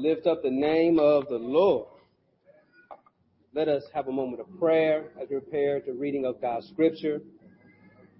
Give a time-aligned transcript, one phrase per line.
[0.00, 1.88] lift up the name of the Lord.
[3.52, 7.20] Let us have a moment of prayer as we prepare to reading of God's scripture.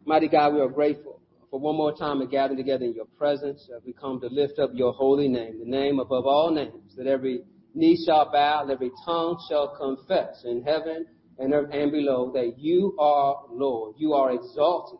[0.04, 1.20] Mighty God, we are grateful
[1.50, 4.58] for one more time to gather together in your presence as we come to lift
[4.58, 7.42] up your holy name, the name above all names, that every
[7.74, 11.06] knee shall bow, and every tongue shall confess in heaven
[11.38, 13.94] and earth and below that you are Lord.
[13.96, 14.98] You are exalted.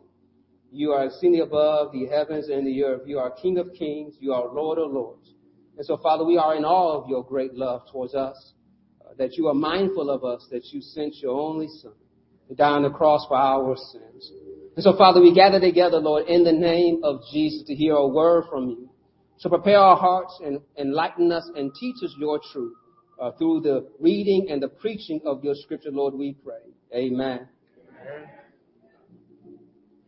[0.71, 3.01] You are exceeding above the heavens and the earth.
[3.05, 4.15] You are King of kings.
[4.19, 5.33] You are Lord of lords.
[5.77, 8.53] And so, Father, we are in awe of your great love towards us,
[9.03, 11.93] uh, that you are mindful of us, that you sent your only Son
[12.49, 14.31] to die on the cross for our sins.
[14.75, 18.07] And so, Father, we gather together, Lord, in the name of Jesus to hear a
[18.07, 18.89] word from you.
[19.37, 22.75] So prepare our hearts and enlighten us and teach us your truth
[23.19, 26.73] uh, through the reading and the preaching of your scripture, Lord, we pray.
[26.93, 27.47] Amen.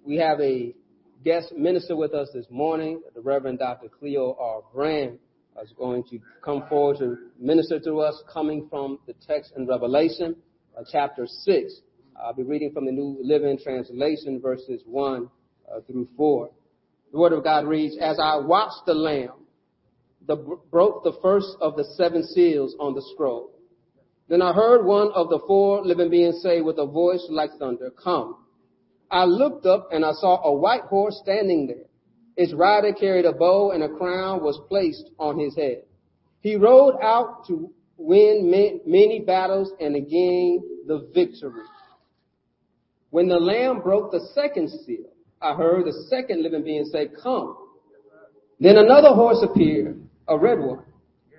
[0.04, 0.76] We have a
[1.24, 3.88] guest minister with us this morning, the Reverend Dr.
[3.88, 4.62] Cleo R.
[4.74, 5.20] Brand
[5.62, 10.36] is going to come forward to minister to us coming from the text in Revelation,
[10.78, 11.74] uh, chapter 6.
[12.22, 15.30] I'll be reading from the New Living Translation, verses 1
[15.72, 16.50] uh, through 4.
[17.12, 19.46] The Word of God reads, As I watched the Lamb,
[20.28, 20.36] the,
[20.72, 23.52] broke the first of the seven seals on the scroll.
[24.30, 27.92] Then I heard one of the four living beings say with a voice like thunder,
[27.92, 28.38] Come.
[29.12, 31.86] I looked up and I saw a white horse standing there.
[32.36, 35.84] Its rider carried a bow and a crown was placed on his head.
[36.42, 38.50] He rode out to win
[38.86, 41.64] many battles and gain the victory.
[43.12, 45.12] When the lamb broke the second seal,
[45.42, 47.58] I heard the second living being say, come.
[48.60, 50.84] Then another horse appeared, a red one.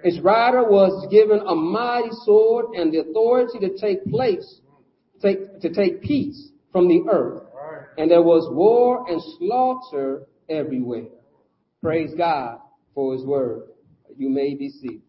[0.04, 4.60] Its rider was given a mighty sword and the authority to take place,
[5.20, 7.42] take, to take peace from the earth.
[7.96, 11.06] And there was war and slaughter everywhere.
[11.82, 12.60] Praise God
[12.94, 13.68] for his word.
[14.16, 15.02] You may be seated.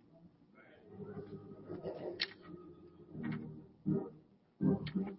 [4.62, 5.15] Thank you.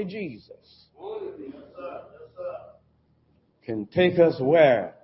[0.00, 0.86] Only Jesus
[3.64, 4.94] can take us where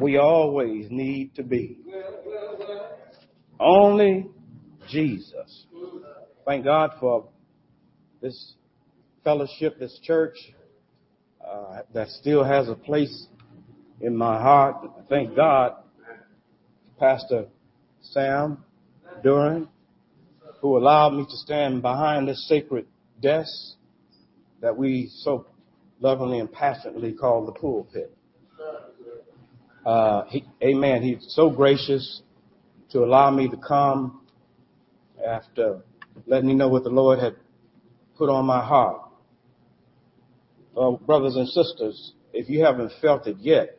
[0.00, 1.78] we always need to be.
[3.60, 4.26] Only
[4.88, 5.66] Jesus.
[6.46, 7.28] Thank God for
[8.20, 8.54] this
[9.22, 10.36] fellowship, this church
[11.46, 13.26] uh, that still has a place
[14.00, 14.76] in my heart.
[15.08, 15.74] Thank God,
[16.98, 17.46] Pastor
[18.00, 18.64] Sam
[19.22, 19.68] Duran,
[20.60, 22.86] who allowed me to stand behind this sacred
[23.20, 23.76] desk
[24.64, 25.46] that we so
[26.00, 28.16] lovingly and passionately call the pulpit.
[29.84, 31.02] Uh, he, amen.
[31.02, 32.22] He's so gracious
[32.90, 34.22] to allow me to come
[35.22, 35.82] after
[36.26, 37.36] letting me know what the Lord had
[38.16, 39.02] put on my heart.
[40.72, 43.78] Well, brothers and sisters, if you haven't felt it yet,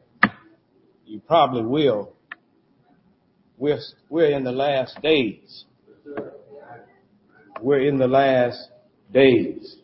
[1.08, 2.14] you probably will.
[3.58, 5.66] We're, we're in the last days.
[7.60, 8.70] We're in the last
[9.12, 9.78] days.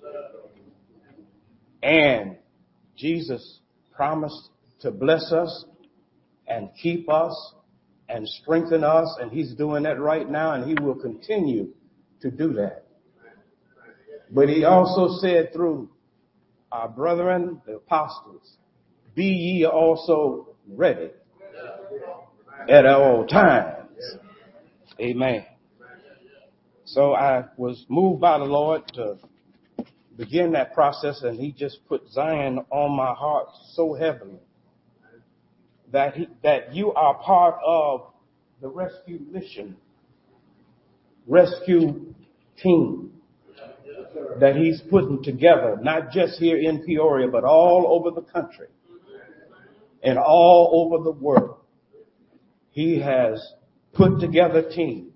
[1.83, 2.37] And
[2.97, 3.59] Jesus
[3.91, 4.49] promised
[4.81, 5.65] to bless us
[6.47, 7.53] and keep us
[8.09, 11.69] and strengthen us, and He's doing that right now, and He will continue
[12.21, 12.85] to do that.
[14.29, 15.89] But He also said through
[16.71, 18.57] our brethren, the apostles,
[19.15, 21.11] be ye also ready
[22.69, 23.89] at all times.
[24.99, 25.45] Amen.
[26.85, 29.17] So I was moved by the Lord to
[30.17, 34.39] begin that process, and He just put Zion on my heart so heavily
[35.91, 38.07] that he, that you are part of
[38.61, 39.77] the rescue mission,
[41.27, 42.13] rescue
[42.61, 43.13] team
[44.39, 48.67] that He's putting together, not just here in Peoria, but all over the country
[50.03, 51.57] and all over the world.
[52.71, 53.45] He has
[53.93, 55.11] put together teams.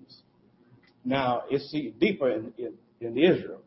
[1.04, 3.62] Now, it's deeper in, in, in Israel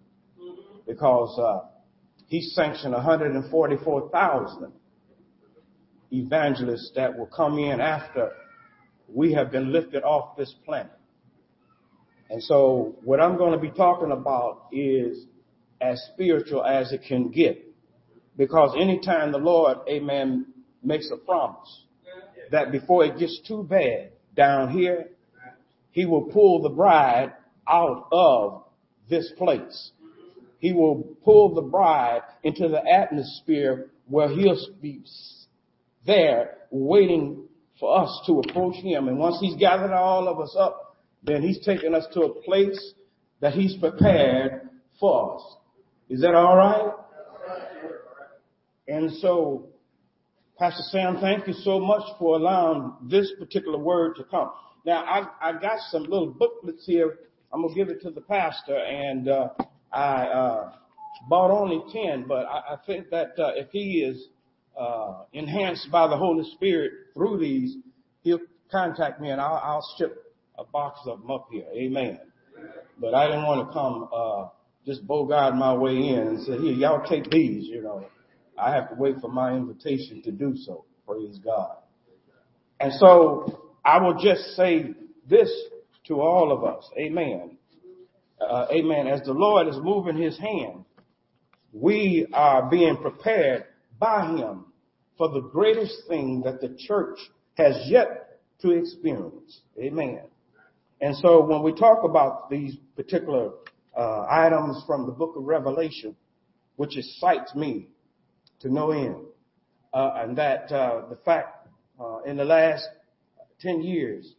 [0.90, 1.68] because uh,
[2.26, 4.72] he sanctioned 144,000
[6.12, 8.32] evangelists that will come in after
[9.08, 10.92] we have been lifted off this planet.
[12.32, 15.26] And so what I'm going to be talking about is
[15.80, 17.64] as spiritual as it can get.
[18.36, 20.48] Because anytime the Lord, amen,
[20.82, 21.84] makes a promise
[22.50, 25.10] that before it gets too bad down here,
[25.92, 27.34] he will pull the bride
[27.68, 28.64] out of
[29.08, 29.92] this place.
[30.60, 35.02] He will pull the bride into the atmosphere where he'll be
[36.06, 37.44] there waiting
[37.80, 39.08] for us to approach him.
[39.08, 42.94] And once he's gathered all of us up, then he's taken us to a place
[43.40, 45.56] that he's prepared for us.
[46.10, 46.92] Is that all right?
[48.88, 49.68] And so,
[50.58, 54.52] Pastor Sam, thank you so much for allowing this particular word to come.
[54.86, 57.20] Now, I, I got some little booklets here.
[57.54, 59.50] I'm gonna give it to the pastor, and uh,
[59.92, 60.72] I uh,
[61.30, 64.28] bought only ten, but I, I think that uh, if he is
[64.80, 67.78] uh, enhanced by the Holy Spirit through these,
[68.22, 68.40] he'll
[68.72, 71.66] contact me, and I'll, I'll ship a box of them up here.
[71.74, 72.20] Amen.
[73.00, 74.50] But I didn't want to come uh,
[74.86, 78.06] just bogart my way in and say, "Here, y'all take these." You know,
[78.58, 80.86] I have to wait for my invitation to do so.
[81.08, 81.78] Praise God.
[82.80, 84.94] And so I will just say
[85.28, 85.52] this
[86.08, 86.90] to all of us.
[86.98, 87.59] Amen.
[88.40, 89.08] Uh, amen.
[89.08, 90.86] As the Lord is moving his hand,
[91.74, 93.66] we are being prepared
[94.00, 94.66] by him
[95.18, 97.20] for the greatest thing that the church
[97.56, 99.62] has yet to experience.
[99.78, 100.22] Amen.
[101.02, 103.52] And so when we talk about these particular
[103.96, 106.16] uh, items from the book of Revelation,
[106.78, 107.88] which excites me
[108.62, 109.18] to no end,
[109.94, 111.68] uh, and that uh, the fact
[112.00, 112.88] uh, in the last
[113.62, 114.34] 10 years,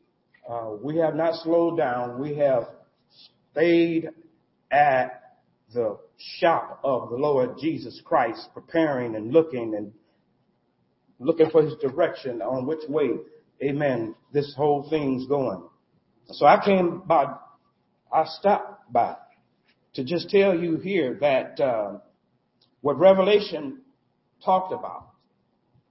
[0.49, 2.19] uh, we have not slowed down.
[2.19, 2.65] We have
[3.53, 4.11] stayed
[4.71, 5.37] at
[5.73, 5.99] the
[6.39, 9.93] shop of the Lord Jesus Christ, preparing and looking and
[11.19, 13.11] looking for his direction on which way,
[13.63, 15.63] amen, this whole thing's going.
[16.27, 17.35] So I came by,
[18.13, 19.17] I stopped by
[19.95, 21.99] to just tell you here that uh,
[22.81, 23.81] what Revelation
[24.45, 25.09] talked about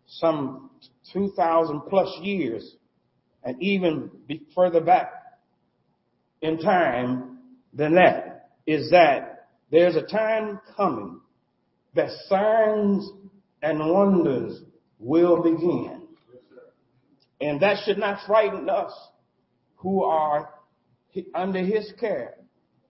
[0.07, 0.71] some
[1.13, 2.75] 2,000 plus years
[3.43, 4.09] and even
[4.55, 5.11] further back
[6.41, 7.38] in time
[7.73, 11.21] than that is that there's a time coming
[11.95, 13.09] that signs
[13.61, 14.61] and wonders
[14.99, 16.07] will begin.
[17.41, 18.91] And that should not frighten us
[19.77, 20.49] who are
[21.33, 22.35] under his care,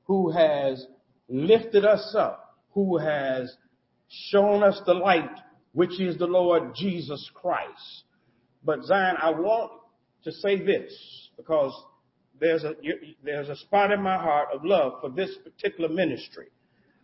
[0.06, 0.86] who has
[1.28, 3.56] lifted us up, who has
[4.10, 5.30] shown us the light,
[5.74, 8.04] which is the Lord Jesus Christ.
[8.64, 9.72] But Zion, I want
[10.24, 11.74] to say this because
[12.40, 12.76] there's a
[13.24, 16.48] there's a spot in my heart of love for this particular ministry.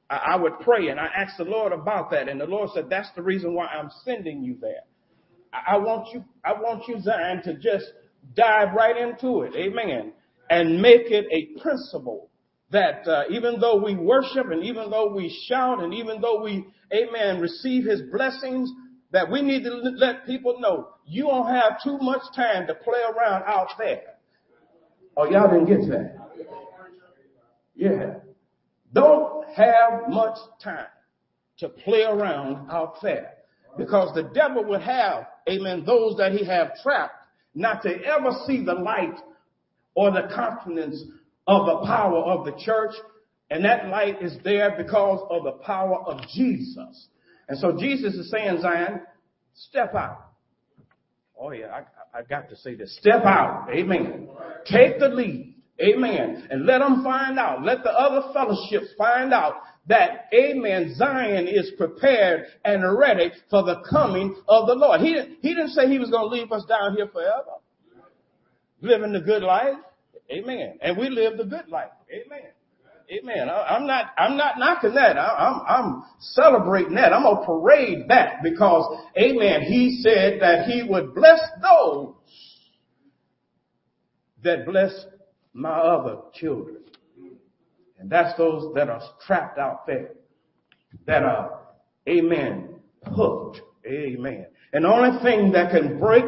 [0.09, 2.89] I, I would pray and I asked the Lord about that, and the Lord said
[2.89, 4.83] that's the reason why I'm sending you there.
[5.53, 7.85] I, I want you I want you Zion to just
[8.35, 10.13] dive right into it, Amen,
[10.49, 12.29] and make it a principle
[12.71, 16.65] that uh, even though we worship and even though we shout and even though we,
[16.93, 18.69] Amen, receive His blessings,
[19.11, 22.99] that we need to let people know you don't have too much time to play
[23.01, 24.14] around out there.
[25.17, 26.15] Oh, y'all didn't get that.
[27.75, 28.15] Yeah.
[28.93, 30.87] Don't have much time
[31.59, 33.31] to play around out there
[33.77, 37.15] because the devil would have, amen, those that he have trapped
[37.53, 39.15] not to ever see the light
[39.93, 41.01] or the confidence
[41.47, 42.93] of the power of the church.
[43.49, 47.07] And that light is there because of the power of Jesus.
[47.47, 49.01] And so Jesus is saying, Zion,
[49.53, 50.24] step out.
[51.39, 52.97] Oh yeah, I, I got to say this.
[52.99, 53.67] Step out.
[53.69, 54.29] Amen.
[54.65, 55.55] Take the lead.
[55.81, 56.47] Amen.
[56.49, 57.63] And let them find out.
[57.63, 59.55] Let the other fellowships find out
[59.87, 65.01] that, amen, Zion is prepared and ready for the coming of the Lord.
[65.01, 67.59] He didn't, he didn't say he was going to leave us down here forever.
[68.81, 69.75] Living the good life.
[70.31, 70.79] Amen.
[70.81, 71.91] And we live the good life.
[72.09, 72.51] Amen.
[73.11, 73.49] Amen.
[73.49, 75.17] I, am not, I'm not knocking that.
[75.17, 77.13] I'm, I'm celebrating that.
[77.13, 82.15] I'm going to parade that because, amen, he said that he would bless those
[84.43, 85.05] that bless
[85.53, 86.77] my other children.
[87.99, 90.11] And that's those that are trapped out there,
[91.05, 91.59] that are,
[92.07, 92.75] amen,
[93.15, 93.61] hooked.
[93.85, 94.47] Amen.
[94.73, 96.25] And the only thing that can break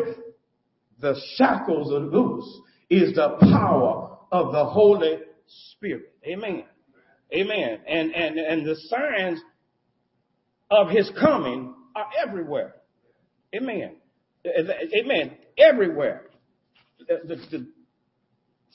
[1.00, 6.14] the shackles of loose is the power of the Holy Spirit.
[6.28, 6.64] Amen.
[7.34, 7.80] Amen.
[7.88, 9.40] And, and, and the signs
[10.70, 12.76] of his coming are everywhere.
[13.56, 13.96] Amen.
[14.46, 15.38] Amen.
[15.58, 16.24] Everywhere.
[17.08, 17.68] The, the, the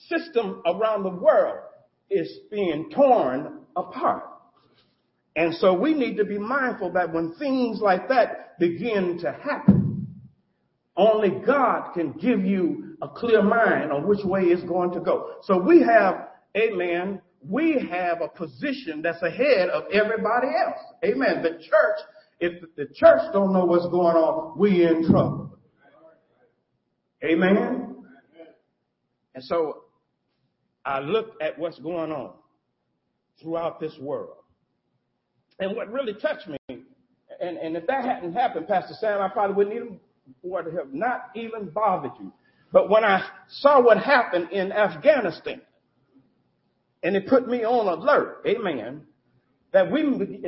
[0.09, 1.59] system around the world
[2.11, 4.25] is being torn apart.
[5.35, 10.07] And so we need to be mindful that when things like that begin to happen,
[10.97, 15.37] only God can give you a clear mind on which way it's going to go.
[15.45, 20.79] So we have, amen, we have a position that's ahead of everybody else.
[21.05, 21.43] Amen.
[21.43, 21.99] The church,
[22.41, 25.59] if the church don't know what's going on, we in trouble.
[27.25, 28.05] Amen.
[29.35, 29.85] And so
[30.85, 32.33] I look at what's going on
[33.41, 34.37] throughout this world.
[35.59, 39.57] And what really touched me, and, and if that hadn't happened, Pastor Sam, I probably
[39.57, 40.01] wouldn't even
[40.43, 42.33] would have not even bothered you.
[42.73, 45.61] But when I saw what happened in Afghanistan,
[47.03, 49.03] and it put me on alert, amen,
[49.73, 50.05] that we,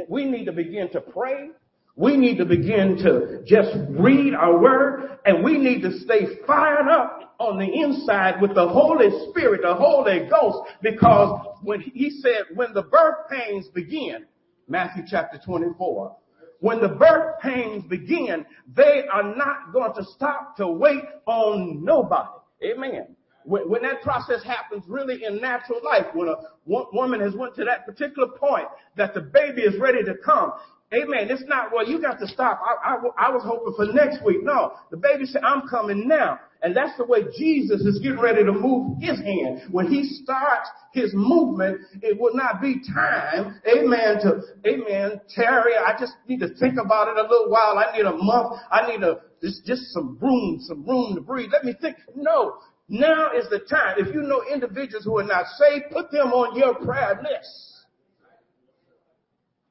[0.09, 1.51] we need to begin to pray.
[1.97, 6.89] We need to begin to just read our word and we need to stay fired
[6.89, 12.45] up on the inside with the Holy Spirit, the Holy Ghost, because when he said,
[12.55, 14.27] when the birth pains begin,
[14.69, 16.17] Matthew chapter 24,
[16.61, 22.29] when the birth pains begin, they are not going to stop to wait on nobody.
[22.65, 23.14] Amen.
[23.45, 27.65] When, when that process happens really in natural life, when a woman has went to
[27.65, 30.53] that particular point that the baby is ready to come,
[30.93, 31.29] Amen.
[31.31, 32.61] It's not, well, you got to stop.
[32.63, 34.45] I, I, I was hoping for next week.
[34.45, 36.39] No, the baby said, I'm coming now.
[36.63, 39.63] And that's the way Jesus is getting ready to move his hand.
[39.71, 45.99] When he starts his movement, it will not be time, amen, to, amen, Terry, I
[45.99, 47.77] just need to think about it a little while.
[47.77, 48.61] I need a month.
[48.71, 51.51] I need a, just, just some room, some room to breathe.
[51.53, 51.97] Let me think.
[52.15, 52.55] No,
[52.89, 53.97] now is the time.
[53.99, 57.75] If you know individuals who are not saved, put them on your prayer list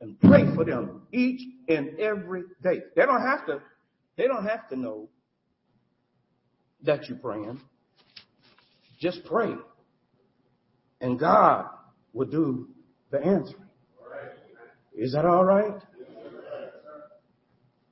[0.01, 2.81] and pray for them each and every day.
[2.95, 3.61] They don't have to,
[4.17, 5.09] they don't have to know
[6.83, 7.61] that you're praying.
[8.99, 9.53] Just pray.
[10.99, 11.67] And God
[12.13, 12.69] will do
[13.11, 13.63] the answering.
[14.95, 15.81] Is that all right?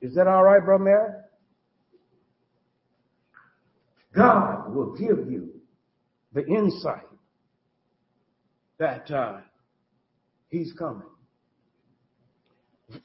[0.02, 1.12] Is that all right, Brother Mary?
[4.16, 5.62] God will give you
[6.34, 7.08] the insight
[8.78, 9.38] that uh,
[10.50, 11.08] He's coming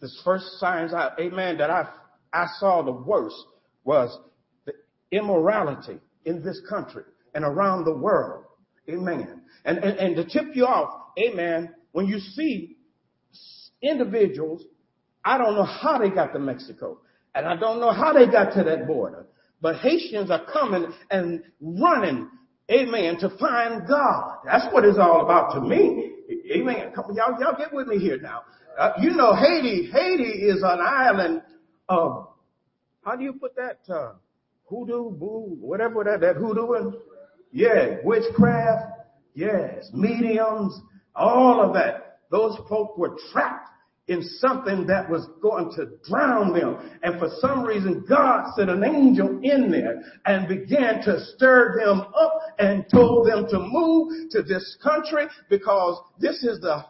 [0.01, 1.89] the first signs, I, amen, that I,
[2.33, 3.37] I saw the worst
[3.85, 4.17] was
[4.65, 4.73] the
[5.13, 8.45] immorality in this country and around the world.
[8.89, 9.43] Amen.
[9.65, 12.77] And, and, and to tip you off, amen, when you see
[13.83, 14.65] individuals,
[15.25, 16.99] I don't know how they got to Mexico
[17.35, 19.27] and I don't know how they got to that border,
[19.61, 22.29] but Haitians are coming and running,
[22.71, 24.39] amen, to find God.
[24.45, 26.13] That's what it's all about to me.
[26.55, 26.93] Amen.
[26.95, 28.43] Come, y'all, y'all get with me here now.
[28.79, 31.43] Uh, you know, Haiti, Haiti is an island
[31.89, 32.29] of,
[33.03, 33.79] how do you put that?
[33.89, 34.13] Uh,
[34.65, 36.95] hoodoo, boo, whatever that, that hoodoo is.
[37.53, 38.93] Yeah, witchcraft.
[39.35, 40.81] Yes, mediums,
[41.15, 42.21] all of that.
[42.31, 43.69] Those folk were trapped
[44.09, 46.79] in something that was going to drown them.
[47.03, 52.01] And for some reason, God sent an angel in there and began to stir them
[52.01, 56.85] up and told them to move to this country because this is the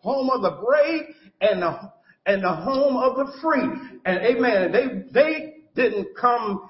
[0.00, 1.92] home of the brave and the,
[2.26, 4.00] and the home of the free.
[4.04, 4.72] And amen.
[4.72, 6.68] They, they didn't come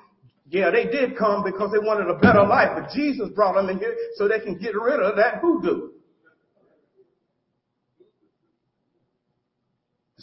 [0.51, 3.79] yeah, they did come because they wanted a better life, but Jesus brought them in
[3.79, 5.91] here so they can get rid of that hoodoo.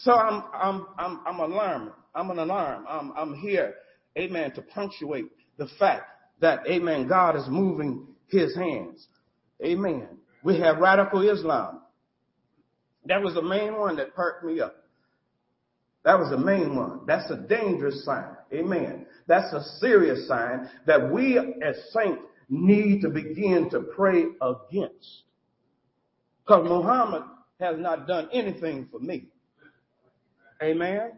[0.05, 1.91] So I'm, I'm, I'm, I'm alarmed.
[2.13, 2.85] I'm an alarm.
[2.87, 3.73] I'm, I'm here,
[4.15, 5.25] amen, to punctuate
[5.57, 6.03] the fact
[6.41, 9.07] that, amen, God is moving his hands.
[9.65, 10.07] Amen.
[10.43, 11.81] We have radical Islam.
[13.05, 14.75] That was the main one that perked me up.
[16.03, 16.99] That was the main one.
[17.07, 18.35] That's a dangerous sign.
[18.53, 19.07] Amen.
[19.25, 25.23] That's a serious sign that we as saints need to begin to pray against.
[26.45, 27.23] Because Muhammad
[27.59, 29.29] has not done anything for me.
[30.61, 31.11] Amen.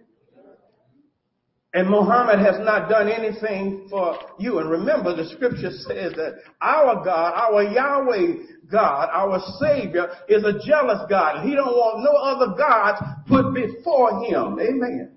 [1.74, 4.60] And Muhammad has not done anything for you.
[4.60, 10.54] And remember, the scripture says that our God, our Yahweh God, our Savior, is a
[10.66, 11.38] jealous God.
[11.38, 14.60] And he don't want no other gods put before him.
[14.60, 15.12] Amen.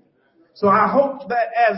[0.53, 1.77] So I hope that as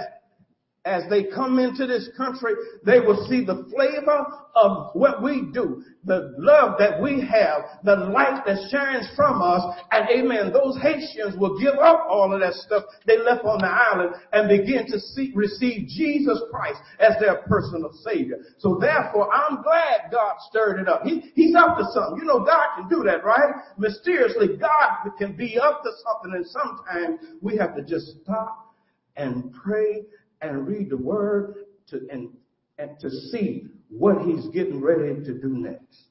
[0.85, 2.51] as they come into this country,
[2.85, 7.95] they will see the flavor of what we do, the love that we have, the
[7.95, 12.53] light that shines from us, and amen, those Haitians will give up all of that
[12.55, 17.37] stuff they left on the island and begin to see, receive Jesus Christ as their
[17.47, 18.39] personal savior.
[18.57, 21.03] So therefore, I'm glad God stirred it up.
[21.03, 22.17] He, he's up to something.
[22.17, 23.53] You know, God can do that, right?
[23.77, 28.75] Mysteriously, God can be up to something, and sometimes we have to just stop
[29.15, 30.03] and pray
[30.43, 31.55] and read the word
[31.87, 32.29] to, and,
[32.77, 36.03] and to see what he's getting ready to do next.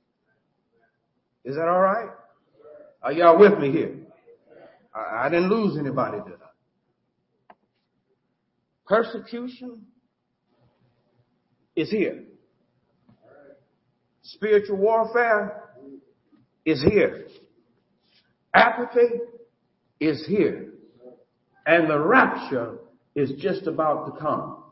[1.45, 2.11] Is that all right?
[3.03, 3.97] Are y'all with me here?
[4.95, 7.55] I, I didn't lose anybody, did I?
[8.87, 9.87] Persecution
[11.75, 12.25] is here.
[14.23, 15.71] Spiritual warfare
[16.65, 17.27] is here.
[18.55, 19.09] Apathy
[19.99, 20.75] is here.
[21.67, 22.79] And the rapture
[23.15, 24.65] is just about to come.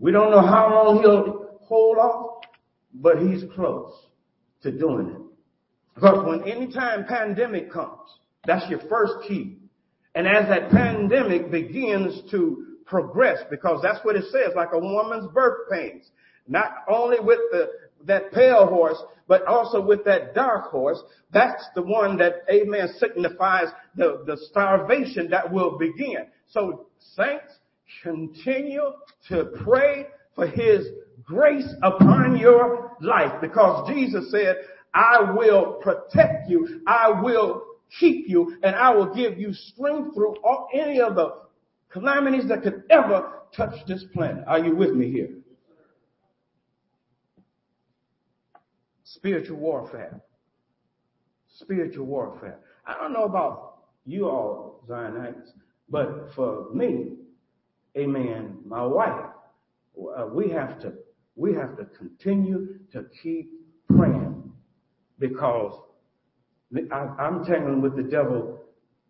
[0.00, 2.44] We don't know how long he'll hold off,
[2.94, 3.92] but he's close
[4.62, 5.22] to doing it.
[5.94, 8.08] Because when any time pandemic comes,
[8.46, 9.58] that's your first key.
[10.14, 15.30] And as that pandemic begins to progress, because that's what it says, like a woman's
[15.32, 16.10] birth pains,
[16.46, 17.68] not only with the,
[18.06, 20.98] that pale horse, but also with that dark horse,
[21.32, 26.26] that's the one that, amen, signifies the, the starvation that will begin.
[26.48, 27.52] So saints,
[28.02, 28.92] continue
[29.28, 30.86] to pray for his
[31.24, 34.56] grace upon your life because Jesus said,
[34.94, 36.82] I will protect you.
[36.86, 37.62] I will
[37.98, 41.34] keep you and I will give you strength through all, any of the
[41.90, 44.44] calamities that could ever touch this planet.
[44.46, 45.30] Are you with me here?
[49.04, 50.20] Spiritual warfare.
[51.56, 52.58] Spiritual warfare.
[52.86, 55.50] I don't know about you all, Zionites.
[55.90, 57.14] But for me,
[57.96, 59.24] amen, my wife,
[60.16, 60.92] uh, we have to,
[61.36, 63.50] we have to continue to keep
[63.88, 64.52] praying
[65.18, 65.80] because
[66.92, 68.60] I'm tangling with the devil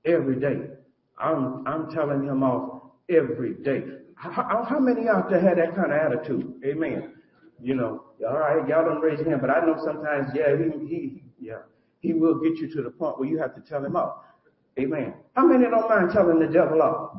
[0.04, 0.70] every day.
[1.18, 3.82] I'm, I'm telling him off every day.
[4.14, 6.54] How, how many out there had that kind of attitude?
[6.64, 7.14] Amen.
[7.60, 10.86] You know, all right, y'all don't raise your hand, but I know sometimes, yeah, he,
[10.86, 11.58] he, yeah,
[12.00, 14.18] he will get you to the point where you have to tell him off.
[14.78, 15.14] Amen.
[15.34, 17.14] How many don't mind telling the devil off?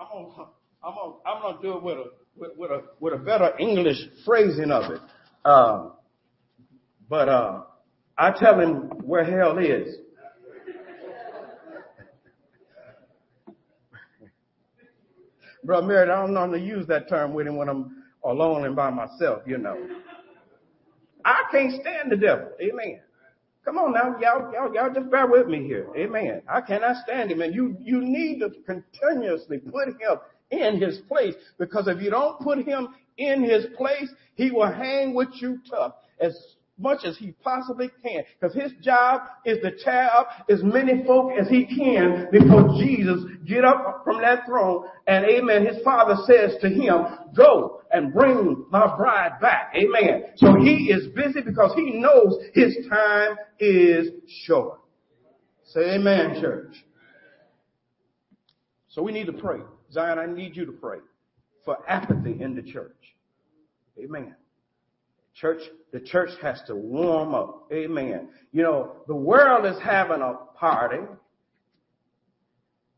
[0.86, 2.04] I'm gonna, I'm gonna, do it with a,
[2.36, 5.00] with, with a, with a better English phrasing of it.
[5.44, 5.92] Um,
[7.08, 7.62] but, uh,
[8.16, 9.96] I tell him where hell is.
[15.64, 18.90] Brother Merritt, I don't normally use that term with him when I'm alone and by
[18.90, 19.76] myself, you know.
[21.24, 22.48] I can't stand the devil.
[22.60, 23.00] Amen.
[23.64, 25.88] Come on now, y'all, y'all, y'all just bear with me here.
[25.96, 26.42] Amen.
[26.46, 27.40] I cannot stand him.
[27.40, 30.18] And you, you need to continuously put him
[30.50, 35.14] in his place because if you don't put him in his place, he will hang
[35.14, 35.94] with you tough.
[36.20, 36.36] As
[36.78, 38.22] much as he possibly can.
[38.38, 43.24] Because his job is to tear up as many folk as he can before Jesus
[43.46, 44.84] get up from that throne.
[45.06, 49.72] And amen, his father says to him, go and bring my bride back.
[49.76, 50.24] Amen.
[50.36, 54.08] So he is busy because he knows his time is
[54.44, 54.80] short.
[55.66, 56.74] Say amen, church.
[58.88, 59.60] So we need to pray.
[59.92, 60.98] Zion, I need you to pray
[61.64, 62.96] for apathy in the church.
[63.98, 64.34] Amen.
[65.34, 67.68] Church, the church has to warm up.
[67.72, 68.28] Amen.
[68.52, 70.98] You know, the world is having a party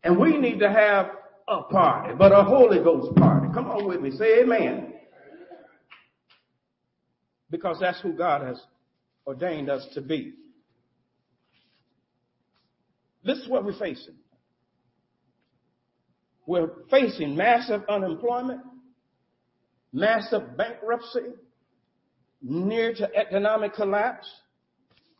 [0.05, 1.11] and we need to have
[1.49, 3.49] a party, but a Holy Ghost party.
[3.55, 4.11] Come on with me.
[4.11, 4.95] Say amen.
[7.51, 8.61] Because that's who God has
[9.27, 10.35] ordained us to be.
[13.25, 14.15] This is what we're facing.
[16.47, 18.61] We're facing massive unemployment,
[19.93, 21.33] massive bankruptcy,
[22.41, 24.29] near to economic collapse,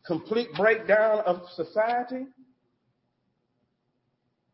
[0.05, 2.27] complete breakdown of society.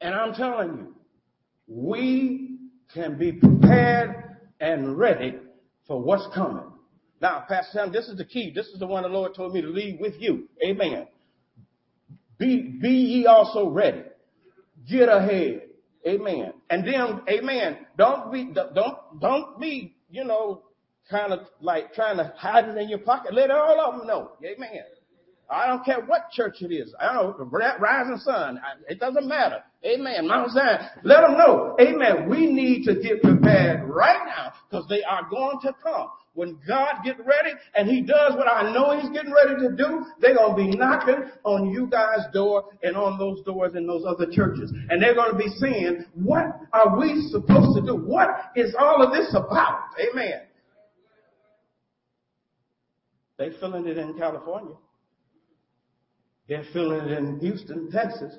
[0.02, 0.96] And I'm telling you,
[1.74, 2.58] we
[2.94, 5.36] can be prepared and ready
[5.88, 6.72] for what's coming.
[7.20, 8.52] Now, Pastor Sam, this is the key.
[8.54, 10.50] This is the one the Lord told me to leave with you.
[10.64, 11.08] Amen.
[12.38, 14.04] Be, be ye also ready.
[14.88, 15.62] Get ahead.
[16.06, 16.54] Amen.
[16.70, 17.78] And then, amen.
[17.98, 20.64] Don't be, don't, don't be, you know,
[21.10, 23.34] kind of like trying to hide it in your pocket.
[23.34, 24.32] Let all of them know.
[24.44, 24.84] Amen.
[25.54, 26.94] I don't care what church it is.
[27.00, 28.60] I don't know, rising sun.
[28.90, 29.64] It doesn't matter.
[29.86, 30.28] Amen.
[30.28, 30.80] Mount Zion.
[31.04, 31.76] Let them know.
[31.80, 32.30] Amen.
[32.30, 36.08] We need to get prepared right now because they are going to come.
[36.36, 40.04] When God gets ready and he does what I know he's getting ready to do,
[40.20, 44.04] they're going to be knocking on you guys' door and on those doors in those
[44.08, 44.74] other churches.
[44.90, 47.96] And they're going to be saying, what are we supposed to do?
[47.96, 49.90] What is all of this about?
[50.12, 50.42] Amen.
[53.38, 54.76] They're feeling it in California.
[56.48, 58.36] They're feeling it in Houston, Texas.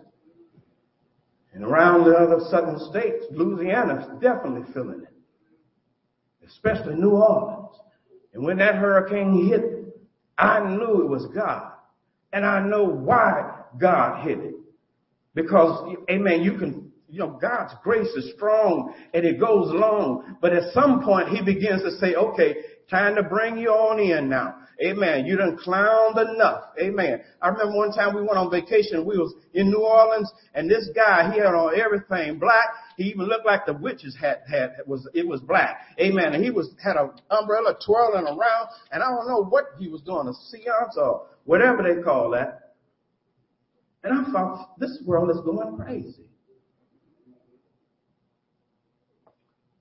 [1.53, 6.47] And around the other southern states, Louisiana's definitely feeling it.
[6.47, 7.77] Especially New Orleans.
[8.35, 9.63] And when that hurricane hit,
[10.37, 11.71] I knew it was God.
[12.33, 14.55] And I know why God hit it.
[15.35, 20.37] Because, amen, you can, you know, God's grace is strong and it goes long.
[20.41, 22.57] But at some point, He begins to say, okay,
[22.91, 24.57] time to bring you on in now.
[24.83, 25.25] Amen.
[25.25, 26.65] You done clowned enough.
[26.81, 27.21] Amen.
[27.41, 29.05] I remember one time we went on vacation.
[29.07, 32.67] We was in New Orleans and this guy, he had on everything black.
[32.97, 35.79] He even looked like the witches had, had, was, it was black.
[36.01, 36.33] Amen.
[36.35, 40.03] And he was, had an umbrella twirling around and I don't know what he was
[40.03, 42.75] doing, a seance or whatever they call that.
[44.03, 46.29] And I thought, this world is going crazy.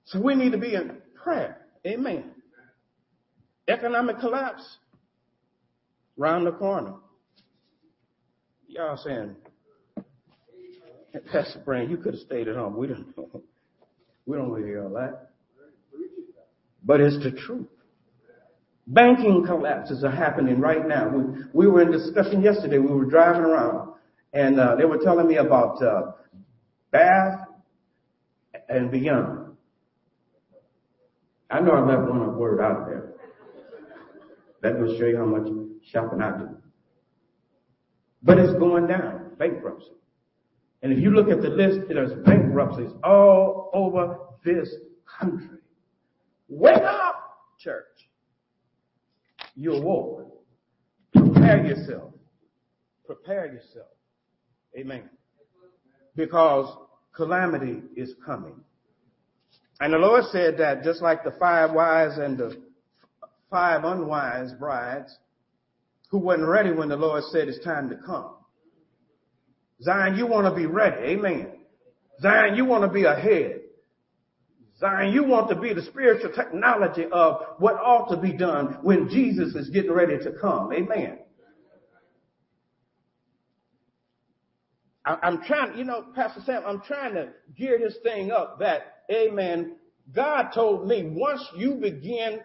[0.04, 1.66] So we need to be in prayer.
[1.84, 2.30] Amen.
[3.66, 4.78] Economic collapse
[6.16, 6.94] round the corner.
[8.66, 9.36] Y'all saying,
[11.32, 12.76] Pastor Brand, you could have stayed at home.
[12.76, 13.42] We don't know.
[14.26, 15.30] we don't hear all that.
[16.84, 17.68] But it's the truth.
[18.86, 21.08] Banking collapses are happening right now.
[21.08, 21.24] We,
[21.54, 22.78] we were in discussion yesterday.
[22.78, 23.94] We were driving around
[24.34, 26.12] and uh, they were telling me about uh,
[26.90, 27.46] Bath
[28.68, 29.56] and beyond.
[31.50, 33.12] I know I left one word out there.
[34.62, 35.46] That will show you how much
[35.90, 36.48] shopping I do.
[38.22, 39.90] But it's going down, bankruptcy.
[40.82, 44.74] And if you look at the list, there's bankruptcies all over this
[45.18, 45.58] country.
[46.48, 47.84] Wake up, church.
[49.54, 50.42] you're woke.
[51.12, 52.12] Prepare yourself.
[53.06, 53.88] Prepare yourself.
[54.76, 55.08] Amen.
[56.16, 56.76] Because
[57.14, 58.56] calamity is coming.
[59.80, 62.62] And the Lord said that just like the five wise and the
[63.50, 65.16] five unwise brides
[66.14, 68.36] who wasn't ready when the Lord said it's time to come.
[69.82, 71.08] Zion, you want to be ready.
[71.08, 71.48] Amen.
[72.20, 73.62] Zion, you want to be ahead.
[74.78, 79.08] Zion, you want to be the spiritual technology of what ought to be done when
[79.08, 80.72] Jesus is getting ready to come.
[80.72, 81.18] Amen.
[85.04, 89.74] I'm trying, you know, Pastor Sam, I'm trying to gear this thing up that, amen,
[90.14, 92.38] God told me once you begin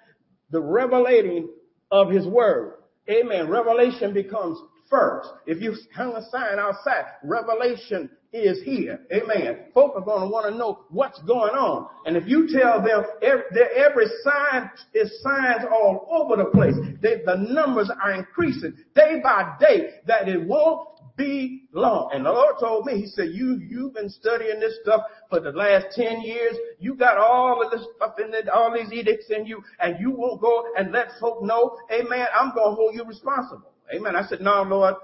[0.49, 1.49] the revelating
[1.91, 2.78] of his word,
[3.09, 5.29] amen, revelation becomes first.
[5.45, 8.99] If you hang a sign outside, revelation is here.
[9.11, 9.57] Amen.
[9.73, 11.87] Folk are going to want to know what's going on.
[12.05, 13.43] And if you tell them every,
[13.75, 19.55] every sign is signs all over the place, they, the numbers are increasing day by
[19.59, 20.87] day, that it won't
[21.19, 22.09] be long.
[22.13, 25.51] And the Lord told me, He said, you, you've been studying this stuff for the
[25.51, 26.55] last 10 years.
[26.79, 30.11] You got all of this stuff in it, all these edicts in you, and you
[30.11, 33.71] won't go and let folk know, amen, I'm going to hold you responsible.
[33.93, 34.15] Amen.
[34.15, 34.95] I said, no, Lord,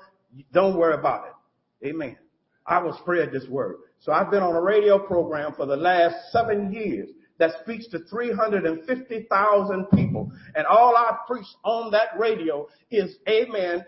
[0.54, 1.88] don't worry about it.
[1.88, 2.18] Amen.
[2.66, 3.78] I will spread this word.
[4.00, 8.00] So I've been on a radio program for the last seven years that speaks to
[8.10, 10.32] 350,000 people.
[10.56, 13.84] And all I preach on that radio is, amen,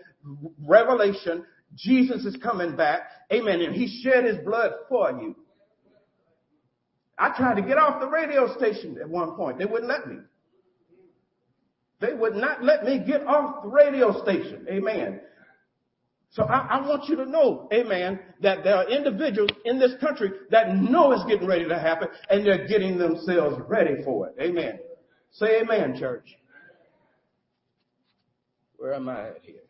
[0.64, 1.44] revelation.
[1.78, 3.02] Jesus is coming back.
[3.32, 3.60] Amen.
[3.60, 5.36] And he shed his blood for you.
[7.18, 9.58] I tried to get off the radio station at one point.
[9.58, 10.18] They wouldn't let me.
[12.00, 14.66] They would not let me get off the radio station.
[14.70, 15.20] Amen.
[16.30, 20.30] So I, I, want you to know, amen, that there are individuals in this country
[20.50, 24.34] that know it's getting ready to happen and they're getting themselves ready for it.
[24.40, 24.78] Amen.
[25.32, 26.36] Say amen, church.
[28.76, 29.67] Where am I at here?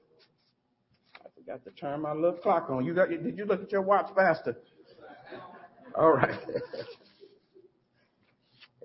[1.48, 2.84] Forgot to turn my little clock on.
[2.84, 4.54] You got, did you look at your watch faster?
[5.94, 6.38] All right.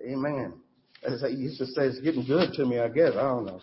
[0.00, 0.54] amen.
[1.06, 3.10] As I used to say, it's getting good to me, I guess.
[3.12, 3.60] I don't know.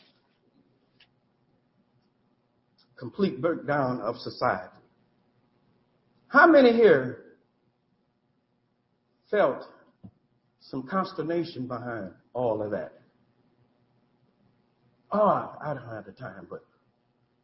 [2.95, 4.69] Complete breakdown of society.
[6.27, 7.23] How many here
[9.31, 9.63] felt
[10.59, 12.93] some consternation behind all of that?
[15.11, 16.63] Oh, I don't have the time, but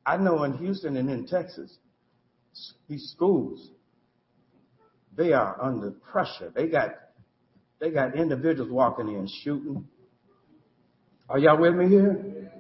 [0.08, 1.78] I know in Houston and in Texas,
[2.88, 3.72] these schools,
[5.18, 6.50] they are under pressure.
[6.56, 6.92] They got
[7.80, 9.86] they got individuals walking in shooting.
[11.30, 12.52] Are y'all with me here?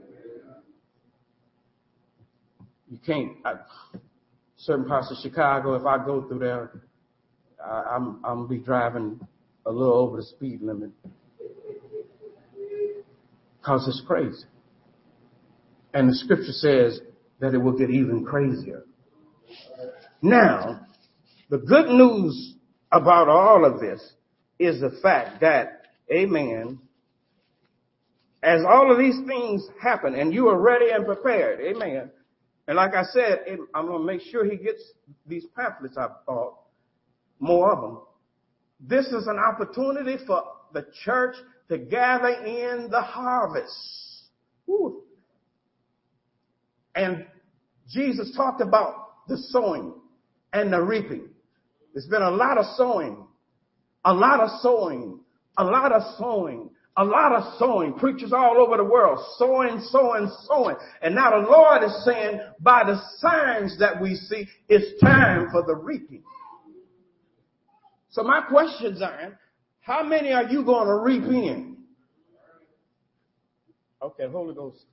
[2.90, 3.38] You can't.
[3.46, 3.54] I,
[4.58, 6.82] certain parts of Chicago, if I go through there,
[7.66, 9.26] I, I'm I'm gonna be driving
[9.66, 10.92] a little over the speed limit
[13.62, 14.44] because it's crazy.
[15.94, 17.00] And the scripture says
[17.40, 18.84] that it will get even crazier.
[20.22, 20.82] Now,
[21.50, 22.56] the good news
[22.92, 24.14] about all of this
[24.60, 26.80] is the fact that, amen,
[28.42, 32.12] as all of these things happen and you are ready and prepared, amen.
[32.68, 33.40] And like I said,
[33.74, 34.82] I'm going to make sure he gets
[35.26, 36.56] these pamphlets I bought,
[37.40, 38.02] more of them.
[38.80, 41.36] This is an opportunity for the church
[41.70, 43.74] to gather in the harvest.
[44.66, 44.97] Woo.
[46.98, 47.26] And
[47.90, 48.94] Jesus talked about
[49.30, 49.94] the sowing
[50.52, 51.30] and the reaping.
[51.94, 53.28] There's been a lot of sowing
[54.08, 55.20] a lot of sowing,
[55.58, 57.94] a lot of sowing, a lot of sowing.
[57.94, 60.78] Preachers all over the world, sowing, sowing, sowing.
[61.02, 65.64] And now the Lord is saying, by the signs that we see, it's time for
[65.68, 66.24] the reaping.
[68.12, 69.38] So my questions are,
[69.82, 71.76] how many are you going to reap in?
[74.02, 74.86] Okay, Holy Ghost,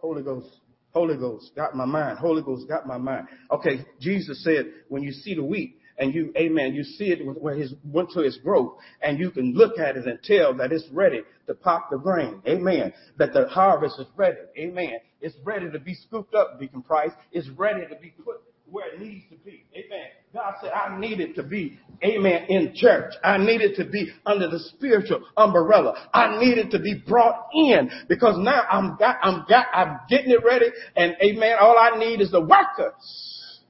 [0.00, 0.48] Holy Ghost,
[0.92, 2.18] Holy Ghost got my mind.
[2.18, 3.28] Holy Ghost got my mind.
[3.50, 7.54] Okay, Jesus said, when you see the wheat, and you, amen, you see it where
[7.54, 10.88] his, went to its growth and you can look at it and tell that it's
[10.90, 12.40] ready to pop the grain.
[12.48, 12.94] Amen.
[13.18, 14.38] That the harvest is ready.
[14.58, 14.94] Amen.
[15.20, 17.10] It's ready to be scooped up, Deacon Price.
[17.32, 18.36] It's ready to be put
[18.70, 19.64] where it needs to be.
[19.74, 20.06] Amen.
[20.32, 23.12] God said, I need it to be, amen, in church.
[23.24, 26.08] I need it to be under the spiritual umbrella.
[26.14, 30.30] I need it to be brought in because now I'm got, I'm got, I'm getting
[30.30, 31.56] it ready and amen.
[31.60, 33.60] All I need is the workers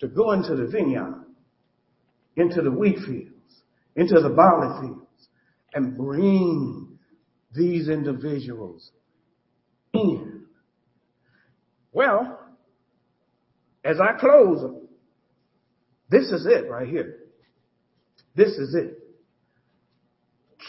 [0.00, 1.24] to go into the vineyard,
[2.36, 3.62] into the wheat fields,
[3.96, 5.28] into the barley fields,
[5.74, 6.98] and bring
[7.54, 8.90] these individuals
[9.92, 10.44] in.
[11.92, 12.39] Well,
[13.84, 14.70] as I close,
[16.10, 17.16] this is it right here.
[18.34, 18.98] This is it.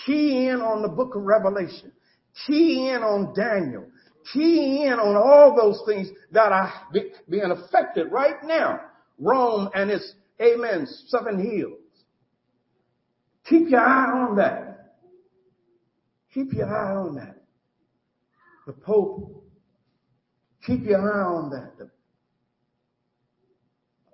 [0.06, 1.92] Key in on the book of Revelation.
[2.48, 3.86] Key in on Daniel.
[4.34, 6.72] key in on all those things that are
[7.30, 8.82] being affected right now.
[9.20, 11.80] Rome and its, amen, seven hills.
[13.48, 14.98] Keep your eye on that.
[16.34, 17.38] Keep your eye on that.
[18.66, 19.44] The Pope,
[20.66, 21.78] keep your eye on that.
[21.78, 21.90] The,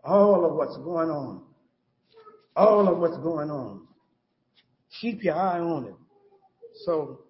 [0.08, 1.42] all of what's going on.
[2.56, 3.82] All of what's going on.
[5.02, 5.96] Keep your eye on it.
[6.86, 7.22] So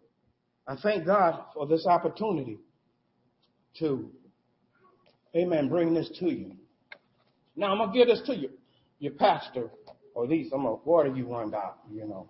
[0.67, 2.59] I thank God for this opportunity
[3.79, 4.09] to,
[5.35, 6.53] amen, bring this to you.
[7.55, 8.51] Now I'm going to give this to you,
[8.99, 9.71] your pastor,
[10.13, 12.29] or at least I'm going to water you one out, you know.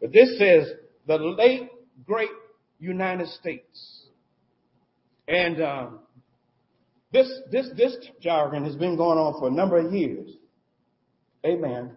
[0.00, 0.68] But this says
[1.06, 1.68] the late,
[2.06, 2.30] great
[2.78, 4.04] United States.
[5.26, 6.00] And um,
[7.12, 10.30] this, this, this jargon has been going on for a number of years.
[11.44, 11.96] Amen.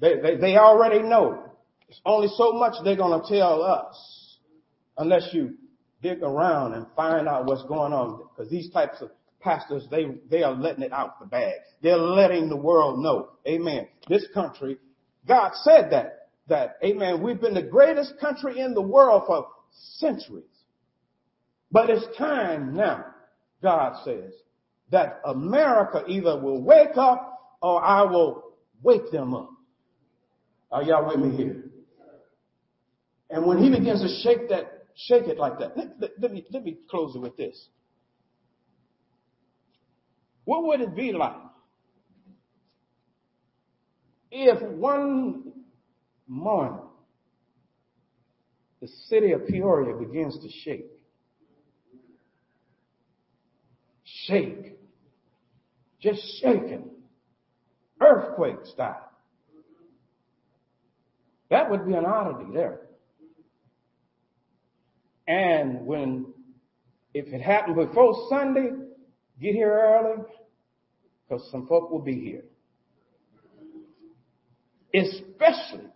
[0.00, 1.44] They, they, they already know.
[1.88, 4.38] It's only so much they're going to tell us
[4.98, 5.54] unless you
[6.02, 8.24] dig around and find out what's going on.
[8.34, 9.10] Because these types of
[9.40, 11.54] pastors, they, they are letting it out the bag.
[11.82, 13.30] They're letting the world know.
[13.46, 13.88] Amen.
[14.08, 14.78] This country,
[15.26, 19.46] God said that, that, amen, we've been the greatest country in the world for
[19.98, 20.44] centuries.
[21.70, 23.06] But it's time now,
[23.62, 24.32] God says,
[24.90, 29.50] that America either will wake up or I will wake them up.
[30.70, 31.64] Are y'all with me here?
[33.30, 35.76] And when he begins to shake that shake it like that.
[35.76, 37.68] Let, let, me, let me close it with this.
[40.44, 41.36] What would it be like
[44.30, 45.52] if one
[46.26, 46.80] morning
[48.80, 50.91] the city of Peoria begins to shake?
[54.26, 54.78] Shake.
[56.00, 56.90] Just shaking.
[58.00, 59.10] Earthquake style.
[61.50, 62.80] That would be an oddity there.
[65.28, 66.26] And when,
[67.14, 68.70] if it happened before Sunday,
[69.40, 70.24] get here early,
[71.28, 72.44] because some folk will be here.
[74.94, 75.88] Especially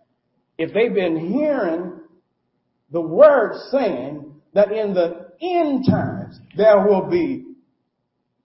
[0.57, 2.01] if they've been hearing
[2.91, 7.46] the word saying that in the end times there will be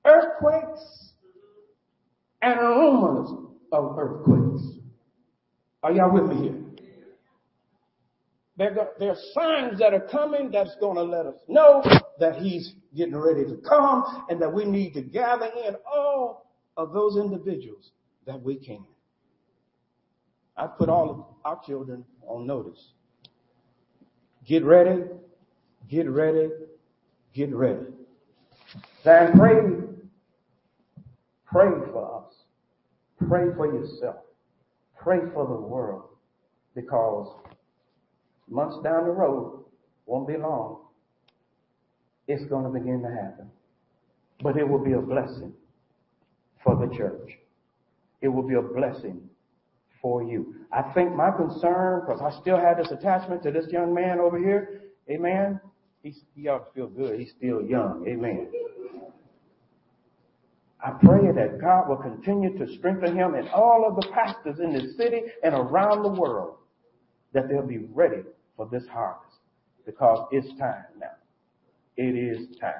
[0.05, 1.13] earthquakes
[2.43, 3.31] and rumors
[3.73, 4.63] of earthquakes.
[5.83, 6.59] Are y'all with me here?
[8.57, 11.83] There, there are signs that are coming that's going to let us know
[12.21, 16.93] that he's getting ready to come and that we need to gather in all of
[16.93, 17.93] those individuals
[18.27, 18.85] that we can.
[20.57, 22.93] I put all of our children on notice.
[24.47, 25.05] Get ready,
[25.89, 26.51] get ready,
[27.33, 27.87] get ready.
[29.05, 29.61] And pray,
[31.53, 32.35] pray for us.
[33.29, 34.17] Pray for yourself.
[34.99, 36.05] Pray for the world
[36.75, 37.29] because
[38.49, 39.65] months down the road,
[40.07, 40.79] won't be long,
[42.27, 43.51] it's going to begin to happen.
[44.43, 45.53] But it will be a blessing
[46.65, 47.31] for the church.
[48.21, 49.21] It will be a blessing
[50.01, 50.55] for you.
[50.73, 54.39] I think my concern, because I still have this attachment to this young man over
[54.39, 55.61] here, amen.
[56.03, 57.21] He's, he ought to feel good.
[57.21, 58.05] He's still young.
[58.09, 58.51] Amen.
[60.85, 64.73] I pray that God will continue to strengthen him and all of the pastors in
[64.73, 66.57] this city and around the world
[67.33, 68.23] that they'll be ready
[68.57, 69.37] for this harvest
[69.87, 71.07] because it's time now.
[71.97, 72.73] It is time.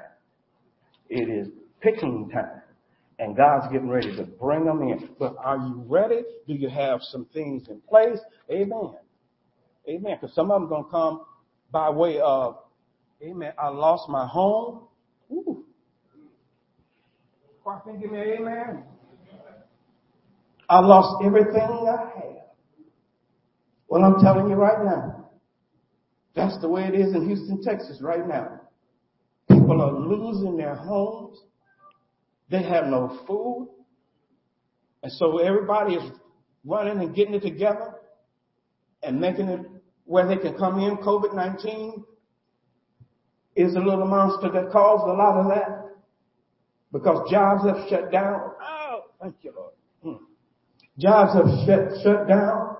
[1.09, 1.49] It is
[1.81, 2.63] picking time.
[3.19, 5.11] And God's getting ready to bring them in.
[5.19, 6.23] But are you ready?
[6.49, 8.19] Do you have some things in place?
[8.51, 8.95] Amen.
[9.89, 10.17] Amen.
[10.21, 11.21] Because some of them going to come
[11.71, 12.57] by way of,
[13.23, 14.89] amen, I lost my home.
[17.65, 18.83] Can give me amen?
[20.69, 22.43] I lost everything I had.
[23.89, 25.31] Well, I'm telling you right now,
[26.35, 28.63] that's the way it is in Houston, Texas right now.
[29.49, 31.39] People are losing their homes.
[32.51, 33.69] They have no food.
[35.03, 36.11] And so everybody is
[36.65, 37.95] running and getting it together
[39.03, 39.61] and making it
[40.05, 40.97] where they can come in.
[40.97, 42.03] COVID-19
[43.55, 45.82] is a little monster that caused a lot of that
[46.93, 48.53] because jobs have shut down.
[48.63, 49.73] Oh, thank you, Lord.
[50.03, 50.25] Hmm.
[50.99, 52.77] Jobs have shut, shut down.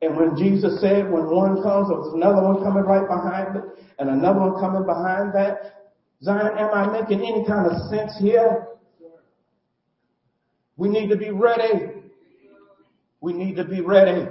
[0.00, 3.64] And when Jesus said, when one comes, there's another one coming right behind it,
[3.98, 5.90] and another one coming behind that.
[6.22, 8.68] Zion, am I making any kind of sense here?
[10.76, 11.90] We need to be ready.
[13.20, 14.26] We need to be ready.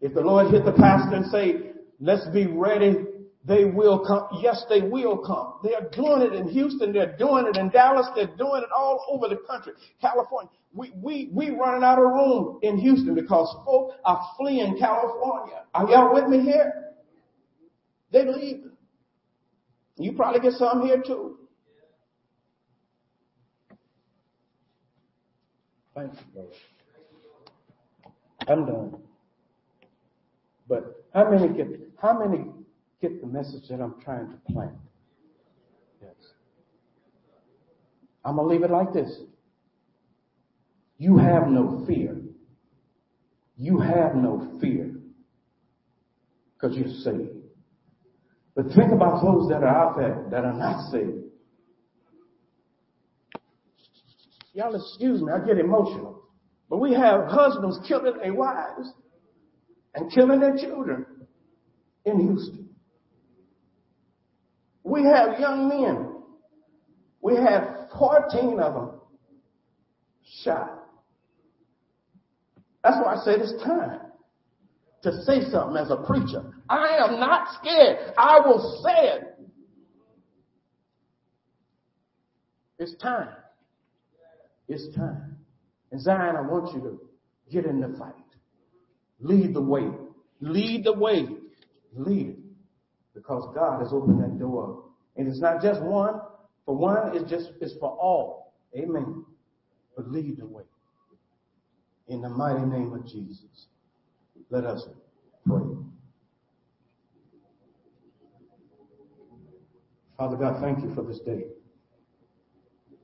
[0.00, 2.96] If the Lord hit the pastor and say, let's be ready,
[3.46, 4.26] they will come.
[4.42, 5.54] Yes, they will come.
[5.62, 6.92] They are doing it in Houston.
[6.92, 8.08] They're doing it in Dallas.
[8.16, 9.72] They're doing it all over the country.
[10.00, 10.50] California.
[10.74, 15.62] We, we, we running out of room in Houston because folk are fleeing California.
[15.74, 16.92] Are y'all with me here?
[18.10, 18.72] They leaving.
[19.96, 21.38] You probably get some here too.
[25.94, 26.52] Thank you, Lord.
[28.48, 28.96] I'm done.
[30.68, 31.68] But how many get
[31.98, 32.44] how many
[33.00, 34.72] get the message that I'm trying to plant?
[36.02, 36.14] Yes.
[38.24, 39.10] I'm gonna leave it like this.
[40.98, 42.16] You have no fear.
[43.56, 44.92] You have no fear
[46.54, 47.36] because you're saved.
[48.54, 51.24] But think about those that are out there that are not saved.
[54.54, 56.22] Y'all excuse me, I get emotional.
[56.70, 58.90] But we have husbands killing their wives
[59.94, 61.04] and killing their children
[62.06, 62.65] in Houston.
[64.86, 66.12] We have young men.
[67.20, 68.90] We have 14 of them
[70.44, 70.84] shot.
[72.84, 73.98] That's why I said it's time
[75.02, 76.54] to say something as a preacher.
[76.70, 78.12] I am not scared.
[78.16, 79.22] I will say it.
[82.78, 83.30] It's time.
[84.68, 85.38] It's time.
[85.90, 87.00] And Zion, I want you to
[87.50, 88.14] get in the fight.
[89.18, 89.88] Lead the way.
[90.40, 91.26] Lead the way.
[91.92, 92.35] Lead it.
[93.26, 94.84] Because God has opened that door.
[95.16, 96.20] And it's not just one.
[96.64, 98.54] For one, it's just, it's for all.
[98.76, 99.24] Amen.
[99.96, 100.62] But lead the way.
[102.08, 103.66] In the mighty name of Jesus.
[104.50, 104.86] Let us
[105.44, 105.64] pray.
[110.16, 111.46] Father God, thank you for this day.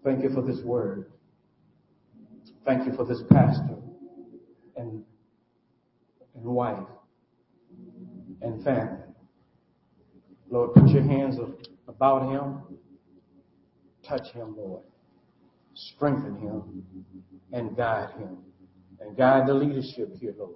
[0.05, 1.11] Thank you for this word.
[2.65, 3.77] Thank you for this pastor
[4.77, 5.03] and,
[6.37, 6.79] and wife
[8.41, 9.12] and family.
[10.53, 11.37] Lord, put your hands
[11.89, 12.61] about him.
[14.07, 14.83] Touch him, Lord.
[15.73, 16.85] Strengthen him
[17.55, 18.37] and guide him.
[19.01, 20.53] And guide the leadership here, Lord,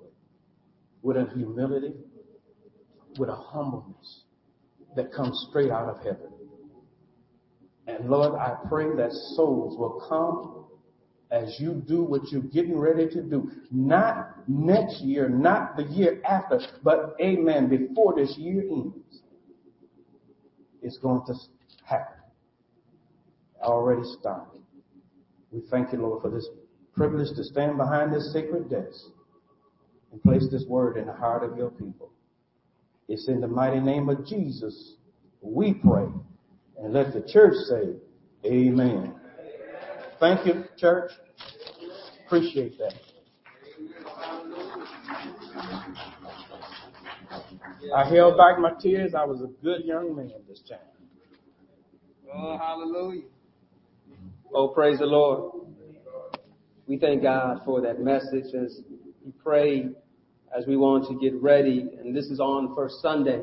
[1.01, 1.95] with a humility,
[3.19, 4.25] with a humbleness
[4.97, 6.31] that comes straight out of heaven.
[7.87, 10.67] And Lord, I pray that souls will come
[11.31, 13.51] as you do what you're getting ready to do.
[13.71, 19.23] Not next year, not the year after, but amen, before this year ends.
[20.87, 21.35] It's going to
[21.85, 22.15] happen.
[23.61, 24.63] Already started.
[25.51, 26.49] We thank you, Lord, for this
[26.95, 29.01] privilege to stand behind this sacred desk
[30.13, 32.13] and place this word in the heart of your people.
[33.09, 34.95] It's in the mighty name of Jesus
[35.41, 36.07] we pray.
[36.81, 37.97] And let the church say,
[38.45, 39.15] Amen.
[40.21, 41.11] Thank you, church.
[42.27, 42.95] Appreciate that.
[47.95, 49.15] I held back my tears.
[49.15, 50.79] I was a good young man this time.
[52.33, 53.23] Oh, hallelujah.
[54.55, 55.53] Oh, praise the Lord.
[56.87, 58.81] We thank God for that message as
[59.25, 59.89] we pray
[60.57, 61.89] as we want to get ready.
[61.99, 63.43] And this is on First Sunday.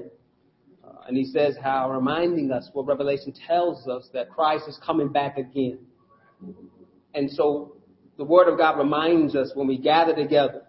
[0.84, 5.10] Uh, and he says how reminding us what Revelation tells us that Christ is coming
[5.10, 5.80] back again.
[7.14, 7.78] And so
[8.18, 10.64] the Word of God reminds us when we gather together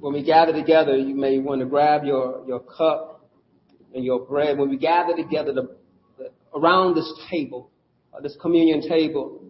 [0.00, 3.28] when we gather together, you may want to grab your, your cup
[3.94, 4.58] and your bread.
[4.58, 5.76] When we gather together the,
[6.16, 7.70] the, around this table,
[8.12, 9.44] uh, this communion table,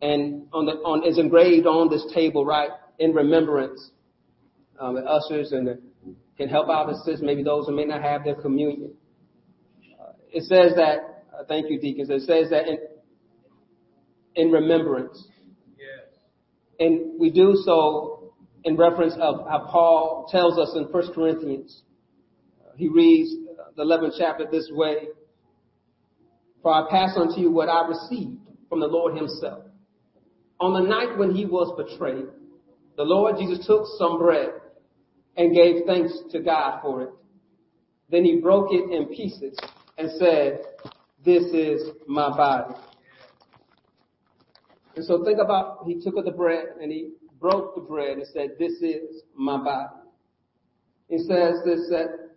[0.00, 3.90] and on the on is engraved on this table, right, in remembrance.
[4.80, 5.78] Um, the ushers and the,
[6.38, 8.94] can help out assist maybe those who may not have their communion.
[10.00, 11.24] Uh, it says that.
[11.38, 12.08] Uh, thank you, deacons.
[12.08, 12.78] It says that in
[14.36, 15.28] in remembrance.
[15.78, 16.08] Yes.
[16.78, 18.19] And we do so
[18.64, 21.82] in reference of how Paul tells us in 1 Corinthians.
[22.60, 25.08] Uh, he reads uh, the 11th chapter this way.
[26.62, 28.38] For I pass on to you what I received
[28.68, 29.64] from the Lord himself.
[30.60, 32.26] On the night when he was betrayed,
[32.96, 34.50] the Lord Jesus took some bread
[35.36, 37.10] and gave thanks to God for it.
[38.10, 39.58] Then he broke it in pieces
[39.96, 40.60] and said,
[41.24, 42.74] this is my body.
[44.96, 48.26] And so think about, he took of the bread and he broke the bread and
[48.32, 49.88] said, this is my body.
[51.08, 52.36] It says this, that,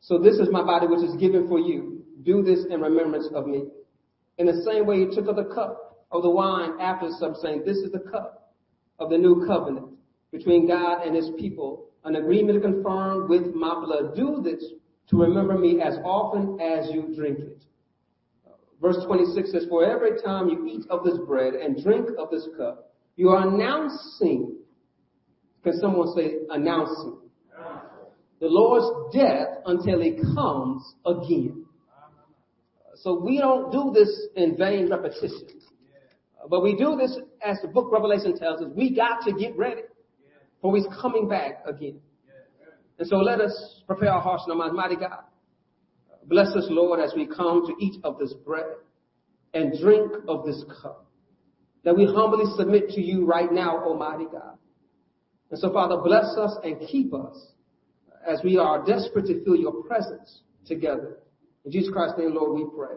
[0.00, 2.04] so this is my body which is given for you.
[2.22, 3.64] Do this in remembrance of me.
[4.38, 7.62] In the same way, he took of the cup of the wine after some saying,
[7.64, 8.54] this is the cup
[8.98, 9.86] of the new covenant
[10.32, 14.14] between God and his people, an agreement confirmed with my blood.
[14.14, 14.64] Do this
[15.08, 17.62] to remember me as often as you drink it.
[18.80, 22.48] Verse 26 says, for every time you eat of this bread and drink of this
[22.56, 22.89] cup,
[23.20, 24.56] you are announcing.
[25.62, 27.18] Can someone say announcing?
[28.40, 31.66] The Lord's death until he comes again.
[32.94, 35.48] So we don't do this in vain repetition.
[36.48, 38.68] But we do this as the book Revelation tells us.
[38.74, 39.82] We got to get ready
[40.62, 42.00] for he's coming back again.
[42.98, 44.74] And so let us prepare our hearts and our minds.
[44.74, 45.24] Mighty God,
[46.24, 48.76] bless us, Lord, as we come to eat of this bread
[49.52, 51.09] and drink of this cup.
[51.84, 54.58] That we humbly submit to you right now, Almighty God.
[55.50, 57.36] And so, Father, bless us and keep us
[58.26, 61.18] as we are desperate to feel your presence together.
[61.64, 62.96] In Jesus Christ's name, Lord, we pray.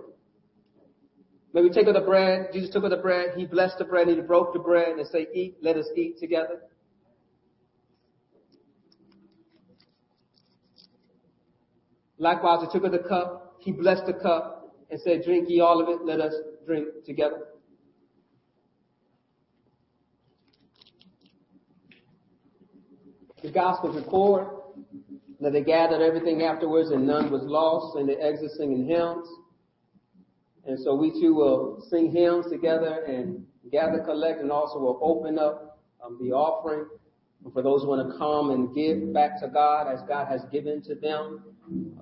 [1.53, 2.49] May we take of the bread.
[2.51, 3.33] Jesus took of the bread.
[3.37, 6.61] He blessed the bread he broke the bread and say, eat, let us eat together.
[12.17, 13.57] Likewise, he took of the cup.
[13.59, 16.05] He blessed the cup and said, drink ye all of it.
[16.05, 16.33] Let us
[16.65, 17.47] drink together.
[23.43, 24.47] The Gospels record
[25.41, 29.27] that they gathered everything afterwards and none was lost and they exit singing hymns.
[30.65, 35.37] And so we too will sing hymns together and gather, collect, and also will open
[35.37, 36.85] up um, the offering
[37.53, 40.81] for those who want to come and give back to God as God has given
[40.83, 41.43] to them.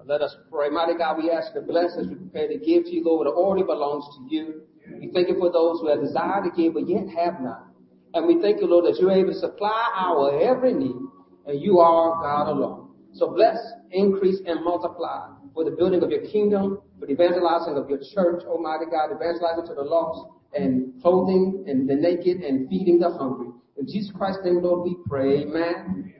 [0.05, 0.69] Let us pray.
[0.69, 2.05] Mighty God, we ask to bless us.
[2.07, 3.25] We prepare to give to you, Lord.
[3.25, 4.61] It already belongs to you.
[4.99, 7.65] We thank you for those who have desired to give but yet have not.
[8.13, 11.10] And we thank you, Lord, that you're able to supply our every need
[11.45, 12.89] and you are God alone.
[13.13, 13.57] So bless,
[13.91, 18.43] increase, and multiply for the building of your kingdom, for the evangelizing of your church,
[18.47, 23.09] oh Almighty God, evangelizing to the lost, and clothing and the naked, and feeding the
[23.09, 23.49] hungry.
[23.77, 25.43] In Jesus Christ's name, Lord, we pray.
[25.43, 26.13] Amen.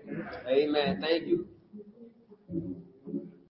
[0.47, 1.01] Amen.
[1.01, 1.47] Thank you.